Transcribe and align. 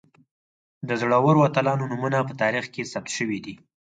د 0.87 0.89
زړورو 1.01 1.41
اتلانو 1.49 1.83
نومونه 1.91 2.17
په 2.27 2.33
تاریخ 2.41 2.65
کې 2.73 2.89
ثبت 2.91 3.09
شوي 3.17 3.39
دي. 3.45 3.55